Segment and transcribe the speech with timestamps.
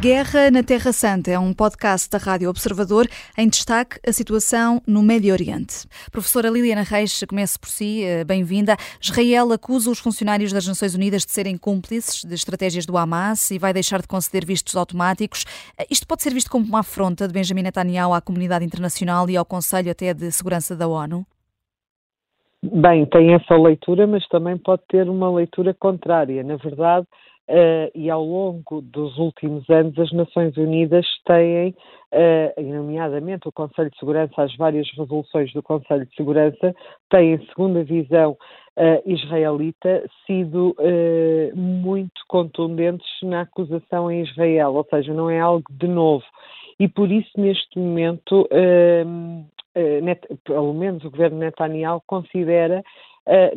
[0.00, 3.06] Guerra na Terra Santa é um podcast da Rádio Observador
[3.36, 5.88] em destaque a situação no Médio Oriente.
[6.12, 8.76] Professora Liliana Reis, comece por si, eh, bem-vinda.
[9.02, 13.58] Israel acusa os funcionários das Nações Unidas de serem cúmplices de estratégias do Hamas e
[13.58, 15.44] vai deixar de conceder vistos automáticos.
[15.76, 19.36] Eh, isto pode ser visto como uma afronta de Benjamin Netanyahu à comunidade internacional e
[19.36, 21.26] ao Conselho até de Segurança da ONU?
[22.62, 26.44] Bem, tem essa leitura, mas também pode ter uma leitura contrária.
[26.44, 27.06] Na verdade,
[27.48, 31.74] Uh, e ao longo dos últimos anos as Nações Unidas têm,
[32.12, 36.76] uh, nomeadamente o Conselho de Segurança, as várias resoluções do Conselho de Segurança,
[37.08, 40.76] têm, segundo a visão uh, israelita, sido
[41.54, 46.26] muito contundentes na acusação em Israel, ou seja, não é algo de novo.
[46.78, 48.46] E por isso, neste momento,
[50.02, 52.84] net, pelo menos o governo Netanyahu considera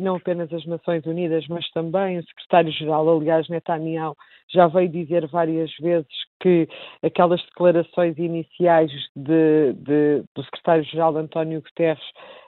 [0.00, 4.16] não apenas as Nações Unidas, mas também o secretário-geral, aliás, Netanyahu,
[4.52, 6.08] já veio dizer várias vezes
[6.42, 6.68] que
[7.02, 12.02] aquelas declarações iniciais de, de, do secretário-geral António Guterres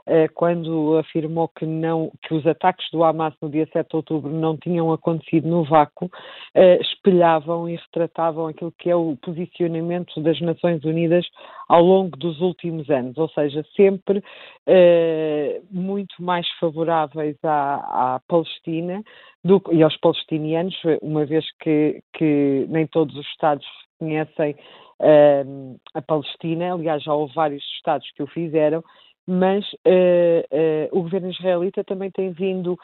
[0.06, 4.30] eh, quando afirmou que, não, que os ataques do Hamas no dia 7 de outubro
[4.30, 6.10] não tinham acontecido no vácuo,
[6.54, 11.26] eh, espelhavam e retratavam aquilo que é o posicionamento das Nações Unidas
[11.68, 14.22] ao longo dos últimos anos, ou seja, sempre
[14.66, 19.02] eh, muito mais favoráveis à, à Palestina
[19.44, 23.66] do, e aos palestinianos, uma vez que, que nem todos os Estados
[23.98, 24.56] conhecem
[25.00, 28.82] uh, a Palestina, aliás, já houve vários Estados que o fizeram,
[29.26, 32.78] mas uh, uh, o governo israelita também tem vindo uh,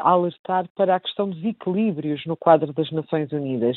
[0.00, 3.76] a alertar para a questão dos equilíbrios no quadro das Nações Unidas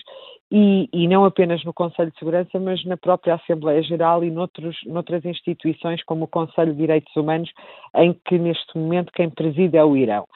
[0.51, 4.77] e, e, não apenas no Conselho de Segurança, mas na própria Assembleia Geral e noutros,
[4.85, 7.51] noutras instituições como o Conselho de Direitos Humanos,
[7.95, 10.27] em que neste momento quem preside é o Irão.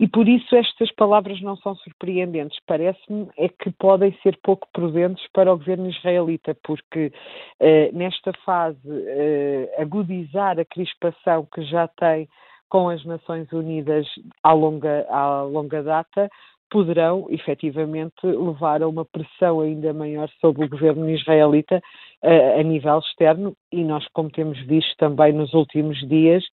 [0.00, 2.58] E por isso estas palavras não são surpreendentes.
[2.66, 7.12] Parece-me é que podem ser pouco prudentes para o governo israelita, porque
[7.60, 11.09] eh, nesta fase eh, agudizar a crispação
[11.52, 12.28] que já tem
[12.68, 14.06] com as Nações Unidas
[14.42, 16.30] à longa, à longa data
[16.70, 21.82] poderão efetivamente levar a uma pressão ainda maior sobre o governo israelita
[22.22, 26.44] uh, a nível externo e nós, como temos visto também nos últimos dias,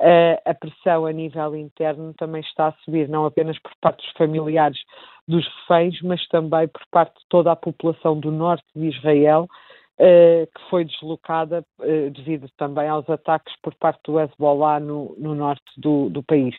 [0.00, 4.12] uh, a pressão a nível interno também está a subir, não apenas por parte dos
[4.16, 4.78] familiares
[5.26, 9.48] dos reféns, mas também por parte de toda a população do norte de Israel,
[9.96, 15.62] que foi deslocada uh, devido também aos ataques por parte do Hezbollah no, no norte
[15.76, 16.54] do, do, país.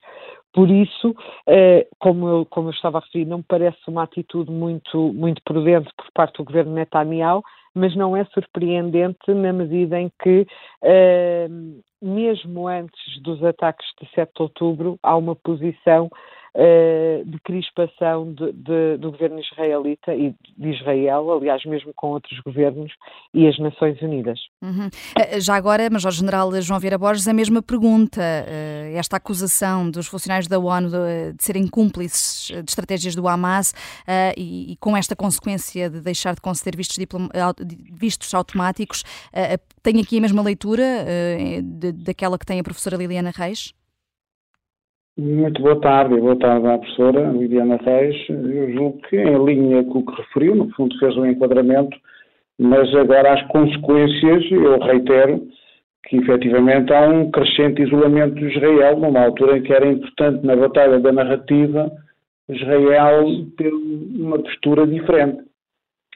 [0.54, 4.50] Por isso, uh, como, eu, como eu estava a referir, não me parece uma atitude
[4.50, 10.10] muito, muito prudente por parte do governo Netanyahu, mas não é surpreendente na medida em
[10.24, 10.48] que,
[12.02, 16.10] mesmo antes dos ataques de 7 de outubro, há uma posição
[16.56, 22.40] uh, de crispação de, de, do governo israelita e de Israel, aliás, mesmo com outros
[22.40, 22.92] governos
[23.34, 24.40] e as Nações Unidas.
[24.62, 24.90] Uhum.
[25.18, 28.22] Eh, já agora, Major-General João Vieira Borges, a mesma pergunta.
[28.96, 33.74] Esta acusação dos funcionários da ONU de, de serem cúmplices de estratégias do Hamas
[34.38, 36.98] e, e, com esta consequência de deixar de conceder vistos,
[37.92, 39.04] vistos automáticos,
[39.84, 40.84] tem aqui a mesma leitura
[41.96, 43.74] daquela que tem a professora Liliana Reis?
[45.18, 48.18] Muito boa tarde, boa tarde à professora Lidiana Reis.
[48.28, 51.98] Eu julgo que, em linha com o que referiu, no fundo fez um enquadramento,
[52.60, 55.48] mas agora as consequências, eu reitero
[56.04, 60.54] que efetivamente há um crescente isolamento de Israel, numa altura em que era importante na
[60.54, 61.90] batalha da narrativa
[62.50, 63.26] Israel
[63.58, 65.44] ter uma postura diferente.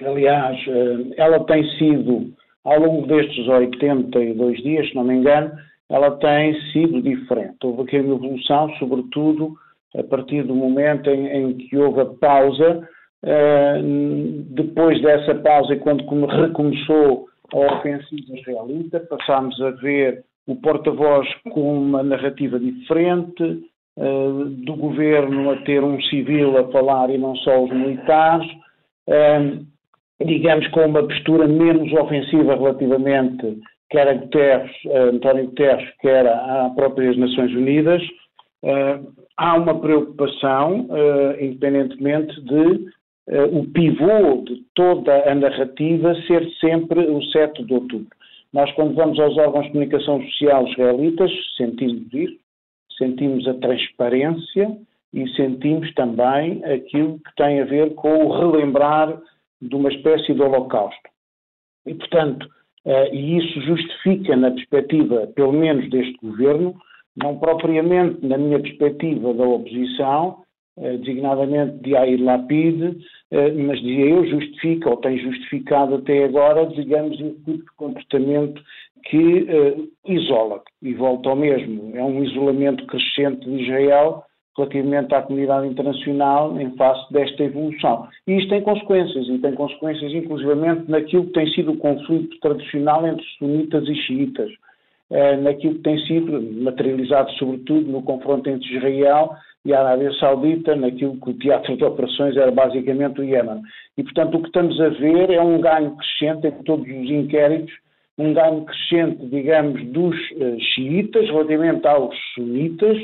[0.01, 2.33] Aliás, eh, ela tem sido,
[2.65, 5.51] ao longo destes 82 dias, se não me engano,
[5.89, 7.57] ela tem sido diferente.
[7.63, 9.55] Houve aqui uma evolução, sobretudo
[9.97, 12.87] a partir do momento em, em que houve a pausa.
[13.23, 21.79] Uh, depois dessa pausa, quando recomeçou a ofensiva israelita, passámos a ver o porta-voz com
[21.79, 23.43] uma narrativa diferente,
[23.97, 28.49] uh, do governo a ter um civil a falar e não só os militares,
[29.07, 29.65] uh,
[30.23, 36.71] digamos com uma postura menos ofensiva relativamente quer a Guterres, uh, António Guterres, quer à
[36.75, 38.01] próprias Nações Unidas,
[38.63, 42.99] uh, há uma preocupação, uh, independentemente de
[43.51, 48.07] o pivô de toda a narrativa ser sempre o 7 de outubro.
[48.51, 52.39] Nós, quando vamos aos órgãos de comunicação social israelitas, sentimos isso,
[52.97, 54.75] sentimos a transparência
[55.13, 59.21] e sentimos também aquilo que tem a ver com o relembrar
[59.61, 61.09] de uma espécie de holocausto.
[61.85, 62.47] E, portanto,
[63.11, 66.75] e isso justifica, na perspectiva, pelo menos deste governo,
[67.15, 70.37] não propriamente na minha perspectiva da oposição,
[70.77, 72.97] designadamente de Air Lapid,
[73.31, 78.61] mas dizia eu, justifica ou tem justificado até agora, digamos, esse tipo de comportamento
[79.03, 79.45] que
[80.07, 81.91] isola e volta ao mesmo.
[81.95, 84.23] É um isolamento crescente de Israel
[84.59, 88.07] relativamente à comunidade internacional em face desta evolução.
[88.27, 93.07] E isto tem consequências, e tem consequências inclusivamente naquilo que tem sido o conflito tradicional
[93.07, 94.51] entre sunitas e xiitas,
[95.09, 99.31] eh, naquilo que tem sido materializado sobretudo no confronto entre Israel
[99.65, 103.61] e a Arábia Saudita, naquilo que o teatro de operações era basicamente o Iémen.
[103.97, 107.73] E, portanto, o que estamos a ver é um ganho crescente em todos os inquéritos,
[108.17, 112.97] um ganho crescente, digamos, dos uh, xiitas relativamente aos sunitas,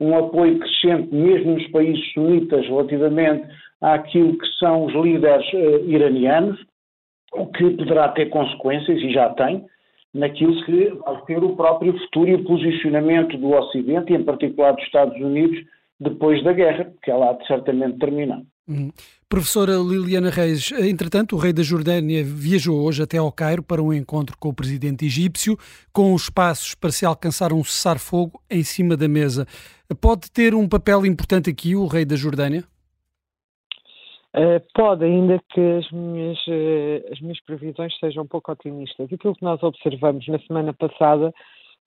[0.00, 3.46] um apoio crescente, mesmo nos países sunitas, relativamente
[3.80, 6.58] àquilo que são os líderes uh, iranianos,
[7.32, 9.64] o que poderá ter consequências, e já tem,
[10.14, 14.72] naquilo que vai ser o próprio futuro e o posicionamento do Ocidente, e em particular
[14.72, 15.58] dos Estados Unidos,
[16.00, 18.40] depois da guerra, que ela há de certamente terminar.
[19.28, 23.92] Professora Liliana Reis, entretanto, o rei da Jordânia viajou hoje até ao Cairo para um
[23.92, 25.56] encontro com o presidente egípcio,
[25.92, 29.46] com os passos para se alcançar um cessar-fogo em cima da mesa.
[30.00, 32.64] Pode ter um papel importante aqui o rei da Jordânia?
[34.36, 39.10] Uh, pode, ainda que as minhas, uh, as minhas previsões sejam um pouco otimistas.
[39.10, 41.32] Aquilo que nós observamos na semana passada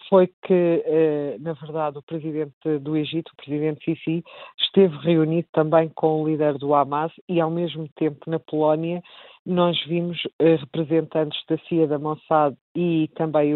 [0.10, 4.24] foi que, uh, na verdade, o presidente do Egito, o presidente Sisi,
[4.60, 9.02] esteve reunido também com o líder do Hamas e, ao mesmo tempo, na Polónia,
[9.46, 13.56] nós vimos representantes da CIA, da Mossad e também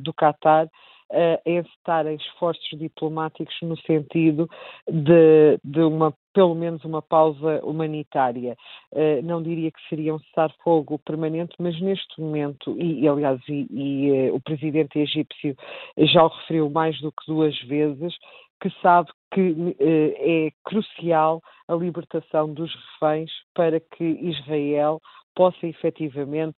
[0.00, 0.70] do Qatar
[1.10, 4.48] a encetarem esforços diplomáticos no sentido
[4.86, 8.56] de, de uma pelo menos uma pausa humanitária.
[9.24, 14.36] Não diria que seria um cessar-fogo permanente, mas neste momento, e, aliás, e, e uh,
[14.36, 15.56] o presidente egípcio
[15.98, 18.14] já o referiu mais do que duas vezes,
[18.60, 25.00] que sabe que uh, é crucial a libertação dos reféns para que Israel
[25.34, 26.56] possa efetivamente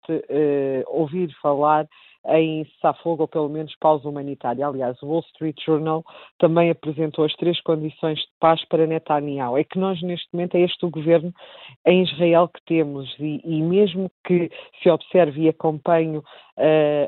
[0.87, 1.87] ouvir falar
[2.27, 4.65] em cessar-fogo ou pelo menos pausa humanitária.
[4.65, 6.03] Aliás, o Wall Street Journal
[6.37, 9.57] também apresentou as três condições de paz para Netanyahu.
[9.57, 11.33] É que nós, neste momento, é este o governo
[11.85, 14.51] em Israel que temos e, e mesmo que
[14.81, 16.23] se observe e acompanhe uh,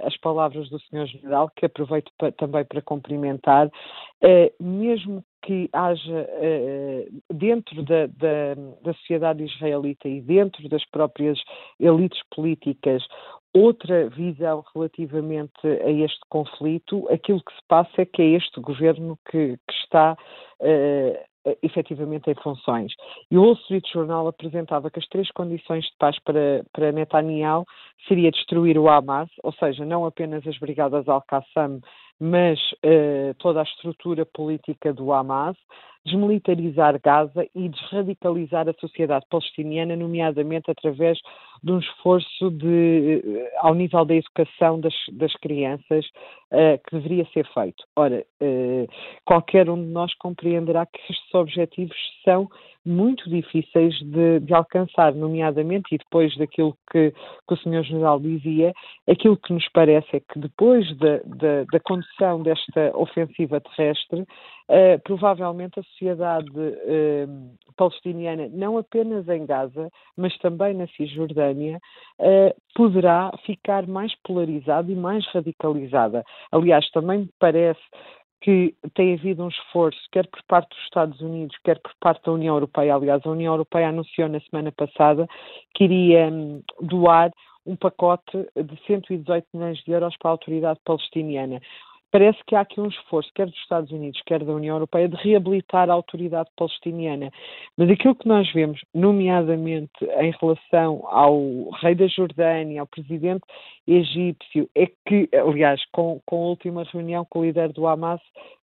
[0.06, 1.06] as palavras do Sr.
[1.07, 8.56] General, que aproveito pa, também para cumprimentar, uh, mesmo que haja uh, dentro da, da,
[8.81, 11.38] da, sociedade israelita e dentro das próprias
[11.80, 13.04] elites políticas
[13.53, 19.17] outra visão relativamente a este conflito, aquilo que se passa é que é este governo
[19.29, 20.17] que, que está
[20.59, 22.94] uh, efetivamente em funções.
[23.29, 27.65] E o Wall Street Journal apresentava que as três condições de paz para, para Netanyahu
[28.07, 31.81] seria destruir o Hamas, ou seja, não apenas as brigadas Al-Qassam,
[32.23, 35.57] mas uh, toda a estrutura política do Hamas,
[36.05, 41.19] desmilitarizar Gaza e desradicalizar a sociedade palestiniana, nomeadamente através
[41.61, 46.05] de um esforço de, uh, ao nível da educação das, das crianças
[46.53, 47.83] uh, que deveria ser feito.
[47.93, 48.25] Ora,
[49.25, 52.49] qualquer um de nós compreenderá que estes objetivos são
[52.85, 57.83] muito difíceis de, de, alcançar, nomeadamente, e depois daquilo que, que, o Sr.
[57.83, 58.74] General dizia,
[59.07, 65.02] aquilo que nos parece é que depois da, da, da condução desta ofensiva terrestre, uh,
[65.04, 71.80] provavelmente a sociedade uh, palestiniana, não apenas em Gaza, mas também na Cisjordânia,
[72.19, 76.23] uh, poderá ficar mais polarizada e mais radicalizada.
[76.52, 77.81] Aliás, também me parece
[78.44, 82.33] que tem havido um esforço, quer por parte dos Estados Unidos, quer por parte da
[82.33, 82.94] União Europeia.
[82.94, 85.26] Aliás, a União Europeia anunciou na semana passada
[85.73, 87.31] que iria hum, doar
[87.66, 91.62] um pacote de 118 milhões de euros para a autoridade palestiniana.
[92.13, 95.15] Parece que há aqui um esforço, quer dos Estados Unidos, quer da União Europeia, de
[95.15, 97.31] reabilitar a autoridade palestiniana.
[97.75, 103.41] Mas aquilo que nós vemos, nomeadamente em relação ao rei da Jordânia, ao presidente
[103.87, 108.21] egípcio, é que, aliás, com, com a última reunião com o líder do Hamas,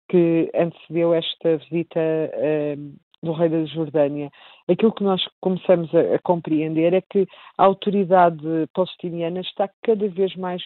[0.08, 4.28] que antecedeu esta visita uh, do rei da Jordânia,
[4.68, 8.42] aquilo que nós começamos a, a compreender é que a autoridade
[8.74, 10.62] palestiniana está cada vez mais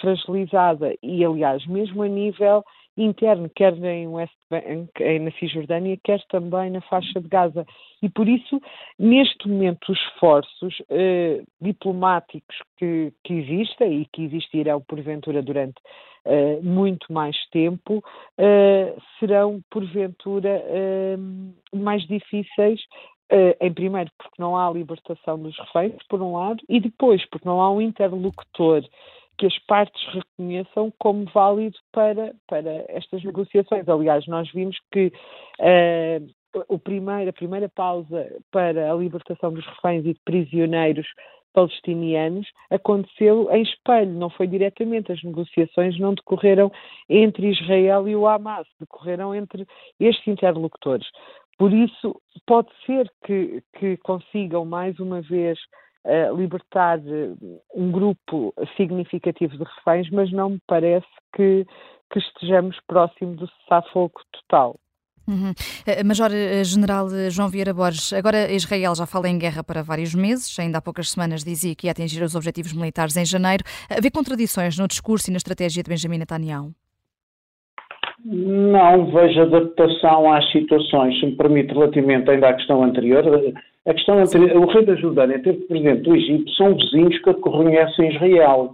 [0.00, 2.64] fragilizada e, aliás, mesmo a nível
[2.96, 7.66] interno, quer em West Bank, na Cisjordânia, quer também na faixa de Gaza.
[8.02, 8.60] E por isso,
[8.98, 15.80] neste momento, os esforços eh, diplomáticos que, que existem e que existirão, porventura, durante
[16.24, 18.02] eh, muito mais tempo,
[18.38, 21.16] eh, serão, porventura, eh,
[21.74, 22.80] mais difíceis
[23.32, 27.48] Uh, em primeiro, porque não há libertação dos reféns, por um lado, e depois, porque
[27.48, 28.84] não há um interlocutor
[29.38, 33.88] que as partes reconheçam como válido para, para estas negociações.
[33.88, 35.12] Aliás, nós vimos que
[35.60, 41.06] uh, o primeiro, a primeira pausa para a libertação dos reféns e de prisioneiros
[41.52, 45.12] palestinianos aconteceu em espelho, não foi diretamente.
[45.12, 46.70] As negociações não decorreram
[47.08, 49.66] entre Israel e o Hamas, decorreram entre
[49.98, 51.06] estes interlocutores.
[51.56, 55.58] Por isso, pode ser que, que consigam mais uma vez
[56.36, 57.34] libertar eh,
[57.74, 61.66] um grupo significativo de reféns, mas não me parece que,
[62.12, 64.76] que estejamos próximo do cessar-fogo total.
[65.26, 65.54] Uhum.
[65.86, 70.78] Eh, Major-General João Vieira Borges, agora Israel já fala em guerra para vários meses, ainda
[70.78, 73.64] há poucas semanas dizia que ia atingir os objetivos militares em janeiro.
[73.88, 76.74] Havia contradições no discurso e na estratégia de Benjamin Netanyahu?
[78.24, 83.22] Não vejo adaptação às situações, se me permite, relativamente ainda à questão anterior.
[83.86, 88.14] A questão anterior, o rei da Jordânia teve presidente do Egito, são vizinhos que reconhecem
[88.14, 88.70] Israel.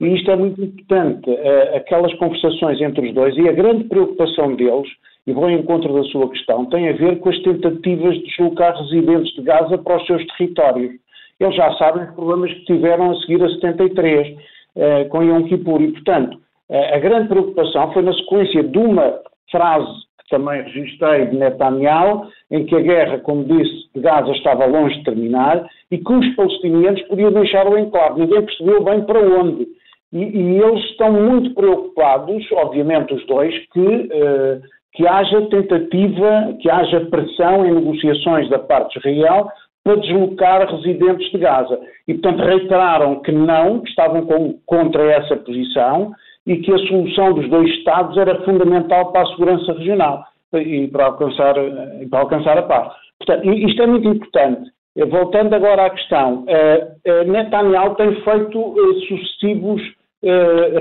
[0.00, 4.54] E isto é muito importante, eh, aquelas conversações entre os dois e a grande preocupação
[4.54, 4.88] deles
[5.26, 8.76] e vou ao encontro da sua questão, tem a ver com as tentativas de deslocar
[8.76, 10.92] residentes de Gaza para os seus territórios.
[11.38, 14.36] Eles já sabem os problemas que tiveram a seguir a 73,
[14.76, 16.41] eh, com Yom Kippur, e, portanto,
[16.72, 22.64] a grande preocupação foi na sequência de uma frase que também registrei de Netanyahu, em
[22.64, 27.02] que a guerra, como disse, de Gaza estava longe de terminar e que os palestinianos
[27.02, 28.18] podiam deixar-o em claro.
[28.18, 29.66] Ninguém percebeu bem para onde.
[30.12, 34.60] E, e, eles estão muito preocupados, obviamente os dois, que eh,
[34.94, 39.48] que haja tentativa, que haja pressão em negociações da parte de Israel
[39.82, 41.80] para deslocar residentes de Gaza.
[42.06, 46.12] E, portanto, reiteraram que não, que estavam com, contra essa posição
[46.46, 51.06] e que a solução dos dois Estados era fundamental para a segurança regional e para
[51.06, 51.54] alcançar,
[52.00, 52.92] e para alcançar a paz.
[53.18, 54.70] Portanto, isto é muito importante.
[55.08, 58.74] Voltando agora à questão, uh, uh, Netanyahu tem feito
[59.08, 59.82] sucessivos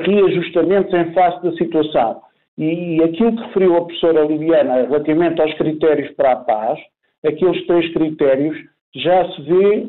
[0.05, 2.21] reajustamentos em face da situação.
[2.57, 6.79] E aquilo que referiu a professora Liliana relativamente aos critérios para a paz,
[7.25, 8.55] aqueles três critérios,
[8.95, 9.87] já se vê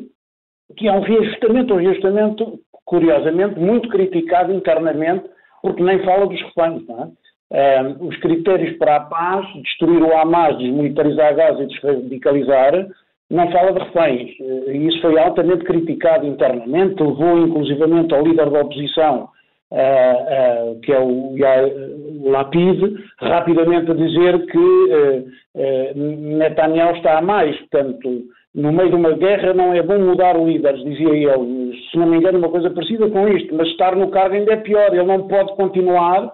[0.77, 5.25] que há um reajustamento, um reajustamento, curiosamente, muito criticado internamente,
[5.63, 6.83] porque nem fala dos reféns.
[6.89, 7.81] É?
[7.81, 12.87] Um, os critérios para a paz, destruir o Hamas, desmilitarizar Gaza e desradicalizar,
[13.31, 14.29] não fala de reféns.
[14.67, 19.29] E isso foi altamente criticado internamente, levou inclusivamente ao líder da oposição
[19.73, 25.97] uh, uh, que é o, o Lapid, rapidamente a dizer que uh,
[26.37, 28.23] Netanyahu está a mais, portanto,
[28.55, 31.73] no meio de uma guerra não é bom mudar líderes, dizia ele.
[31.89, 34.57] Se não me engano, uma coisa parecida com isto, mas estar no cargo ainda é
[34.57, 36.33] pior, ele não pode continuar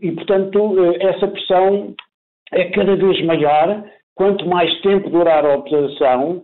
[0.00, 1.94] e, portanto, essa pressão
[2.52, 3.84] é cada vez maior
[4.14, 6.42] quanto mais tempo durar a operação,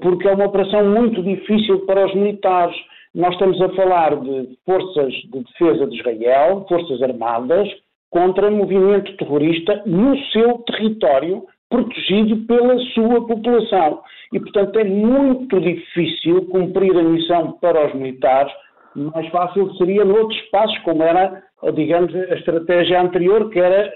[0.00, 2.74] porque é uma operação muito difícil para os militares.
[3.14, 7.68] Nós estamos a falar de forças de defesa de Israel, forças armadas,
[8.10, 14.02] contra movimento terrorista no seu território, protegido pela sua população.
[14.32, 18.52] E, portanto, é muito difícil cumprir a missão para os militares.
[18.94, 21.42] Mais fácil seria noutros espaços, como era,
[21.74, 23.90] digamos, a estratégia anterior, que era,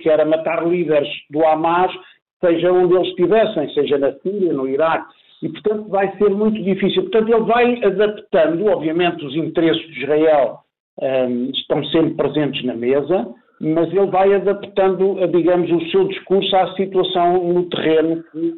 [0.00, 1.92] que era matar líderes do Hamas,
[2.44, 7.02] seja onde eles estivessem, seja na Síria, no Iraque, e, portanto, vai ser muito difícil.
[7.02, 10.58] Portanto, ele vai adaptando, obviamente, os interesses de Israel
[11.00, 13.28] um, estão sempre presentes na mesa,
[13.62, 18.54] mas ele vai adaptando, digamos, o seu discurso à situação no terreno que,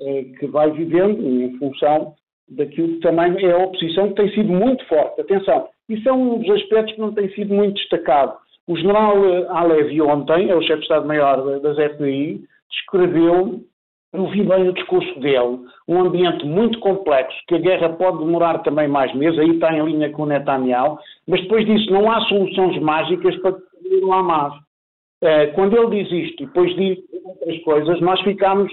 [0.00, 2.14] eh, que vai vivendo, em função
[2.48, 5.20] daquilo que também é a oposição que tem sido muito forte.
[5.20, 8.34] Atenção, isso é um dos aspectos que não tem sido muito destacado.
[8.66, 13.60] O general eh, Alevi ontem, é o chefe de Estado-Maior das FDI, descreveu
[14.16, 18.60] eu vi bem o discurso dele, um ambiente muito complexo, que a guerra pode demorar
[18.60, 20.98] também mais meses, aí está em linha com o Netanyahu,
[21.28, 23.52] mas depois disso não há soluções mágicas para
[24.04, 24.52] o Hamas.
[25.22, 28.70] Eh, quando ele diz isto e depois diz outras coisas, nós ficamos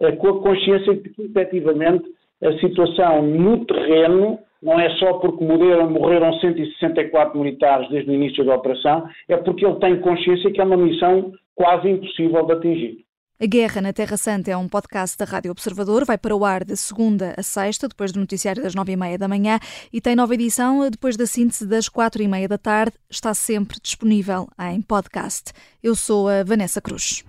[0.00, 2.04] eh, com a consciência de que, efetivamente,
[2.42, 8.44] a situação no terreno, não é só porque morreram, morreram 164 militares desde o início
[8.44, 13.04] da operação, é porque ele tem consciência que é uma missão quase impossível de atingir.
[13.42, 16.04] A Guerra na Terra Santa é um podcast da Rádio Observador.
[16.04, 19.18] Vai para o ar de segunda a sexta, depois do noticiário das nove e meia
[19.18, 19.58] da manhã,
[19.92, 22.94] e tem nova edição depois da síntese das quatro e meia da tarde.
[23.10, 25.50] Está sempre disponível em podcast.
[25.82, 27.24] Eu sou a Vanessa Cruz.